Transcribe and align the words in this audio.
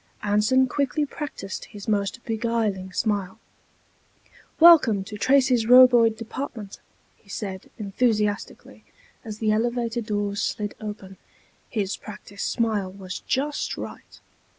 Anson 0.23 0.65
quickly 0.65 1.05
practiced 1.05 1.65
his 1.65 1.87
most 1.87 2.25
beguiling 2.25 2.91
smile. 2.91 3.37
"Welcome 4.59 5.03
to 5.03 5.15
Tracy's 5.15 5.67
Roboid 5.67 6.17
Department," 6.17 6.79
he 7.17 7.29
said, 7.29 7.69
enthusiastically, 7.77 8.83
as 9.23 9.37
the 9.37 9.51
elevator 9.51 10.01
doors 10.01 10.41
slid 10.41 10.73
open. 10.81 11.17
His 11.69 11.97
practiced 11.97 12.49
smile 12.49 12.91
was 12.91 13.19
just 13.19 13.77
right. 13.77 14.19